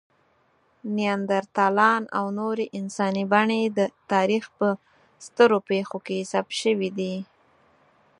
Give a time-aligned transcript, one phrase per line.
[0.95, 3.79] نیاندرتالان او نورې انساني بڼې د
[4.11, 4.67] تاریخ په
[5.25, 7.15] سترو پېښو کې ثبت شوي دي.